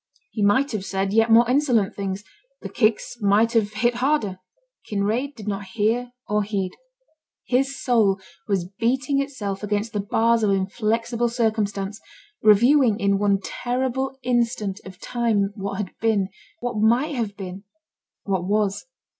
[0.31, 2.23] He might have said yet more insolent things;
[2.63, 4.39] the kicks might have hit harder;
[4.89, 6.71] Kinraid did not hear or heed.
[7.45, 12.01] His soul was beating itself against the bars of inflexible circumstance;
[12.41, 16.29] reviewing in one terrible instant of time what had been,
[16.61, 17.63] what might have been,
[18.23, 18.87] what was.